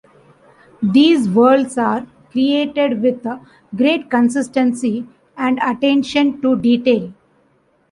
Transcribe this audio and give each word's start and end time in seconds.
These 0.81 1.29
worlds 1.29 1.77
are 1.77 2.07
created 2.31 3.03
with 3.03 3.23
great 3.77 4.09
consistency 4.09 5.07
and 5.37 5.59
attention 5.61 6.41
to 6.41 6.55
detail. 6.55 7.13